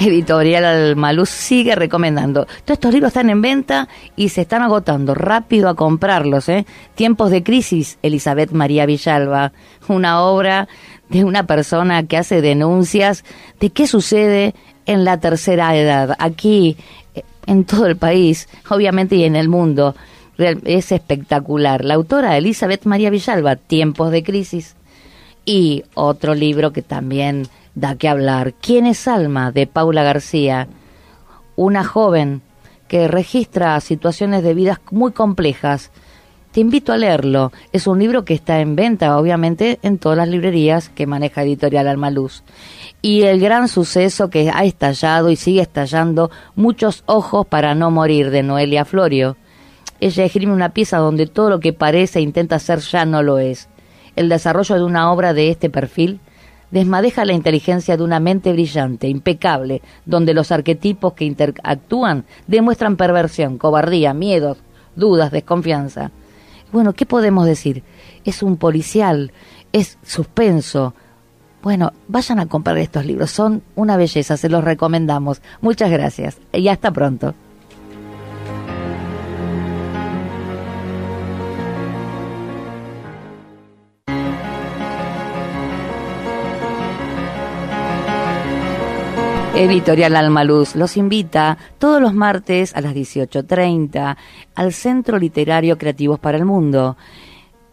Editorial 0.00 0.96
Maluz 0.96 1.28
sigue 1.28 1.74
recomendando. 1.74 2.46
Todos 2.64 2.76
estos 2.76 2.92
libros 2.94 3.08
están 3.10 3.28
en 3.28 3.42
venta 3.42 3.86
y 4.16 4.30
se 4.30 4.40
están 4.40 4.62
agotando. 4.62 5.14
Rápido 5.14 5.68
a 5.68 5.76
comprarlos, 5.76 6.48
¿eh? 6.48 6.64
Tiempos 6.94 7.30
de 7.30 7.42
crisis, 7.42 7.98
Elizabeth 8.02 8.52
María 8.52 8.86
Villalba. 8.86 9.52
Una 9.88 10.22
obra 10.22 10.68
de 11.10 11.24
una 11.24 11.46
persona 11.46 12.06
que 12.06 12.16
hace 12.16 12.40
denuncias 12.40 13.24
de 13.60 13.70
qué 13.70 13.86
sucede 13.86 14.54
en 14.86 15.04
la 15.04 15.20
tercera 15.20 15.76
edad, 15.76 16.16
aquí, 16.18 16.78
en 17.46 17.64
todo 17.64 17.86
el 17.86 17.96
país, 17.96 18.48
obviamente 18.70 19.16
y 19.16 19.24
en 19.24 19.36
el 19.36 19.50
mundo. 19.50 19.94
Es 20.38 20.92
espectacular. 20.92 21.84
La 21.84 21.94
autora 21.94 22.38
Elizabeth 22.38 22.86
María 22.86 23.10
Villalba, 23.10 23.56
Tiempos 23.56 24.10
de 24.12 24.22
Crisis. 24.22 24.76
Y 25.44 25.84
otro 25.94 26.34
libro 26.34 26.72
que 26.72 26.80
también 26.80 27.48
da 27.74 27.96
que 27.96 28.08
hablar, 28.08 28.54
¿Quién 28.54 28.86
es 28.86 29.08
Alma? 29.08 29.52
de 29.52 29.66
Paula 29.66 30.02
García, 30.02 30.68
una 31.56 31.84
joven 31.84 32.42
que 32.88 33.08
registra 33.08 33.80
situaciones 33.80 34.42
de 34.42 34.54
vidas 34.54 34.80
muy 34.90 35.12
complejas 35.12 35.90
te 36.52 36.60
invito 36.60 36.92
a 36.92 36.96
leerlo. 36.96 37.52
Es 37.72 37.86
un 37.86 38.00
libro 38.00 38.24
que 38.24 38.34
está 38.34 38.60
en 38.60 38.74
venta, 38.74 39.16
obviamente, 39.16 39.78
en 39.82 39.98
todas 39.98 40.18
las 40.18 40.28
librerías 40.28 40.88
que 40.88 41.06
maneja 41.06 41.42
Editorial 41.44 41.86
Alma 41.86 42.10
Luz. 42.10 42.42
Y 43.02 43.22
el 43.22 43.38
gran 43.40 43.68
suceso 43.68 44.30
que 44.30 44.50
ha 44.50 44.64
estallado 44.64 45.30
y 45.30 45.36
sigue 45.36 45.60
estallando, 45.60 46.30
Muchos 46.56 47.04
ojos 47.06 47.46
para 47.46 47.74
no 47.74 47.90
morir, 47.90 48.30
de 48.30 48.42
Noelia 48.42 48.84
Florio. 48.84 49.36
Ella 50.00 50.24
escribe 50.24 50.52
una 50.52 50.70
pieza 50.70 50.98
donde 50.98 51.26
todo 51.26 51.50
lo 51.50 51.60
que 51.60 51.72
parece 51.72 52.18
e 52.18 52.22
intenta 52.22 52.58
ser 52.58 52.80
ya 52.80 53.04
no 53.04 53.22
lo 53.22 53.38
es. 53.38 53.68
El 54.16 54.28
desarrollo 54.28 54.74
de 54.74 54.82
una 54.82 55.12
obra 55.12 55.32
de 55.32 55.50
este 55.50 55.70
perfil 55.70 56.20
desmadeja 56.70 57.24
la 57.24 57.32
inteligencia 57.32 57.96
de 57.96 58.02
una 58.02 58.20
mente 58.20 58.52
brillante, 58.52 59.08
impecable, 59.08 59.82
donde 60.04 60.34
los 60.34 60.52
arquetipos 60.52 61.14
que 61.14 61.24
interactúan 61.24 62.24
demuestran 62.46 62.96
perversión, 62.96 63.58
cobardía, 63.58 64.14
miedos, 64.14 64.58
dudas, 64.96 65.30
desconfianza. 65.30 66.10
Bueno, 66.72 66.92
¿qué 66.92 67.06
podemos 67.06 67.46
decir? 67.46 67.82
Es 68.24 68.42
un 68.42 68.56
policial, 68.56 69.32
es 69.72 69.98
suspenso. 70.02 70.94
Bueno, 71.62 71.92
vayan 72.08 72.38
a 72.38 72.46
comprar 72.46 72.78
estos 72.78 73.04
libros, 73.04 73.30
son 73.30 73.62
una 73.74 73.96
belleza, 73.96 74.36
se 74.36 74.48
los 74.48 74.64
recomendamos. 74.64 75.42
Muchas 75.60 75.90
gracias 75.90 76.38
y 76.52 76.68
hasta 76.68 76.90
pronto. 76.90 77.34
Editorial 89.60 90.16
Almaluz 90.16 90.74
los 90.74 90.96
invita 90.96 91.58
todos 91.78 92.00
los 92.00 92.14
martes 92.14 92.74
a 92.74 92.80
las 92.80 92.94
18.30 92.94 94.16
al 94.54 94.72
Centro 94.72 95.18
Literario 95.18 95.76
Creativos 95.76 96.18
para 96.18 96.38
el 96.38 96.46
Mundo. 96.46 96.96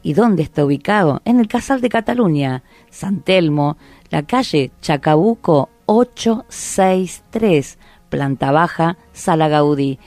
¿Y 0.03 0.11
dónde 0.13 0.43
está 0.43 0.65
ubicado? 0.65 1.21
En 1.23 1.39
el 1.39 1.47
Casal 1.47 1.79
de 1.79 1.87
Cataluña, 1.87 2.63
San 2.89 3.21
Telmo, 3.21 3.77
la 4.09 4.23
calle 4.23 4.71
Chacabuco 4.81 5.69
863, 5.85 7.79
planta 8.09 8.51
baja, 8.51 8.97
Sala 9.13 9.47
Gaudí. 9.47 9.97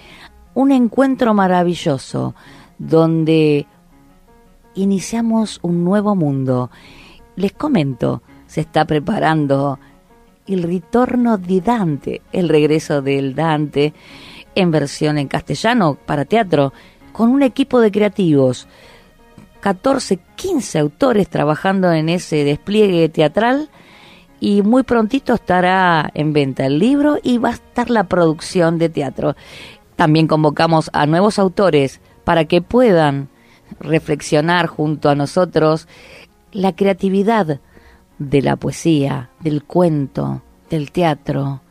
Un 0.53 0.73
encuentro 0.73 1.33
maravilloso 1.33 2.35
donde 2.77 3.67
iniciamos 4.75 5.59
un 5.63 5.83
nuevo 5.83 6.15
mundo. 6.15 6.71
Les 7.37 7.53
comento, 7.53 8.23
se 8.47 8.61
está 8.61 8.85
preparando 8.85 9.79
el 10.47 10.63
retorno 10.63 11.39
de 11.39 11.61
Dante, 11.61 12.23
el 12.33 12.49
regreso 12.49 13.03
del 13.03 13.35
Dante 13.35 13.93
en 14.55 14.71
versión 14.71 15.19
en 15.19 15.29
castellano 15.29 15.97
para 16.07 16.25
teatro, 16.25 16.73
con 17.13 17.31
un 17.31 17.43
equipo 17.43 17.81
de 17.81 17.91
creativos, 17.91 18.67
14, 19.61 20.19
15 20.37 20.79
autores 20.79 21.29
trabajando 21.29 21.93
en 21.93 22.09
ese 22.09 22.45
despliegue 22.45 23.09
teatral 23.09 23.69
y 24.41 24.63
muy 24.63 24.83
prontito 24.83 25.35
estará 25.35 26.11
en 26.15 26.33
venta 26.33 26.65
el 26.67 26.79
libro 26.79 27.19
y 27.23 27.39
va 27.39 27.51
a 27.51 27.53
estar 27.53 27.91
la 27.91 28.05
producción 28.05 28.79
de 28.79 28.89
teatro. 28.89 29.37
También 29.97 30.27
convocamos 30.27 30.91
a 30.95 31.05
nuevos 31.05 31.39
autores 31.39 32.01
para 32.25 32.47
que 32.47 32.63
puedan 32.63 33.29
reflexionar 33.79 34.67
junto 34.67 35.11
a 35.11 35.15
nosotros 35.15 35.87
la 36.53 36.75
creatividad 36.75 37.61
de 38.21 38.43
la 38.43 38.57
poesía, 38.57 39.31
del 39.41 39.65
cuento, 39.65 40.43
del 40.69 40.93
teatro, 40.93 41.63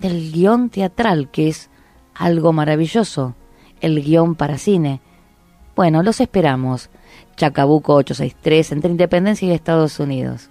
del 0.00 0.32
guion 0.32 0.68
teatral, 0.68 1.30
que 1.30 1.48
es 1.48 1.70
algo 2.12 2.52
maravilloso, 2.52 3.34
el 3.80 4.02
guion 4.02 4.34
para 4.34 4.58
cine. 4.58 5.00
Bueno, 5.76 6.02
los 6.02 6.20
esperamos. 6.20 6.90
Chacabuco 7.36 7.94
863 7.94 8.72
entre 8.72 8.90
Independencia 8.90 9.48
y 9.48 9.52
Estados 9.52 10.00
Unidos. 10.00 10.50